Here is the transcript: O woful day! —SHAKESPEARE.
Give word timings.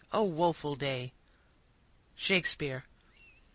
O 0.11 0.23
woful 0.23 0.75
day! 0.75 1.13
—SHAKESPEARE. 2.15 2.85